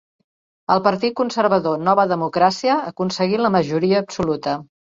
[0.75, 4.59] El partit conservador Nova Democràcia aconseguí la majoria absoluta.